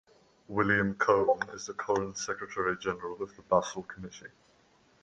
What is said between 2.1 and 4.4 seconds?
Secretary General of the Basel Committee.